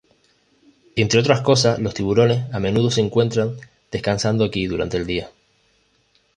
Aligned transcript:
Entre 0.95 1.19
otras 1.19 1.41
cosas, 1.41 1.77
los 1.77 1.93
tiburones 1.93 2.51
a 2.55 2.59
menudo 2.59 2.89
se 2.89 3.01
encuentran 3.01 3.55
descansando 3.91 4.43
aquí 4.45 4.65
durante 4.65 4.97
el 4.97 5.05
día. 5.05 5.29